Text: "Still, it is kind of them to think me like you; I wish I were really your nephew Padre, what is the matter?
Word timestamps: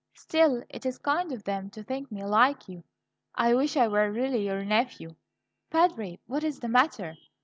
"Still, 0.15 0.63
it 0.69 0.83
is 0.83 0.97
kind 0.97 1.31
of 1.31 1.43
them 1.43 1.69
to 1.69 1.83
think 1.83 2.11
me 2.11 2.25
like 2.25 2.67
you; 2.67 2.83
I 3.35 3.53
wish 3.53 3.77
I 3.77 3.87
were 3.87 4.11
really 4.11 4.43
your 4.47 4.65
nephew 4.65 5.13
Padre, 5.69 6.17
what 6.25 6.43
is 6.43 6.59
the 6.59 6.67
matter? 6.69 7.13